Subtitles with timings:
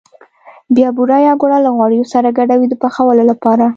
[0.75, 3.65] بیا بوره یا ګوړه له غوړیو سره ګډوي د پخولو لپاره.